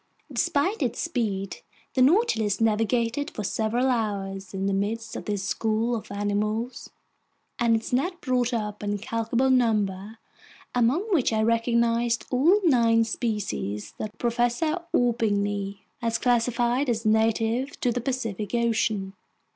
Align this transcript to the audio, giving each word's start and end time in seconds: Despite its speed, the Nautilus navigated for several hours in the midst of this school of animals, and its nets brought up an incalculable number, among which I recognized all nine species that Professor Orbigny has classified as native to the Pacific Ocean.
Despite 0.33 0.81
its 0.81 0.99
speed, 0.99 1.57
the 1.93 2.01
Nautilus 2.01 2.59
navigated 2.59 3.29
for 3.29 3.43
several 3.43 3.87
hours 3.87 4.51
in 4.51 4.65
the 4.65 4.73
midst 4.73 5.15
of 5.15 5.25
this 5.25 5.43
school 5.43 5.95
of 5.95 6.11
animals, 6.11 6.89
and 7.59 7.75
its 7.75 7.93
nets 7.93 8.15
brought 8.19 8.51
up 8.51 8.81
an 8.81 8.93
incalculable 8.93 9.51
number, 9.51 10.17
among 10.73 11.03
which 11.13 11.31
I 11.31 11.43
recognized 11.43 12.25
all 12.31 12.61
nine 12.67 13.03
species 13.03 13.93
that 13.99 14.17
Professor 14.17 14.79
Orbigny 14.91 15.81
has 16.01 16.17
classified 16.17 16.89
as 16.89 17.05
native 17.05 17.79
to 17.81 17.91
the 17.91 18.01
Pacific 18.01 18.55
Ocean. 18.55 19.13